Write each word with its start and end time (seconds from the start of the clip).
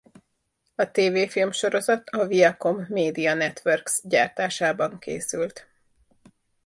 A 0.75 0.91
tévéfilmsorozat 0.91 2.09
a 2.09 2.27
Viacom 2.27 2.85
Media 2.89 3.33
Networks 3.33 3.99
gyártásában 4.03 4.99
készült. 4.99 5.67